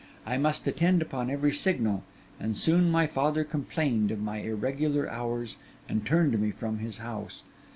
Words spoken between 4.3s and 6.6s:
irregular hours and turned me